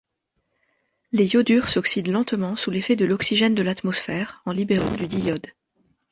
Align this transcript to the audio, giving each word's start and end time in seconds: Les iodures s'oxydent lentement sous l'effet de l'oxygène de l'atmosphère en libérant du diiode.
Les 1.11 1.31
iodures 1.35 1.67
s'oxydent 1.69 2.07
lentement 2.09 2.55
sous 2.55 2.71
l'effet 2.71 2.95
de 2.95 3.05
l'oxygène 3.05 3.53
de 3.53 3.61
l'atmosphère 3.61 4.41
en 4.47 4.51
libérant 4.51 4.89
du 4.95 5.05
diiode. 5.05 5.45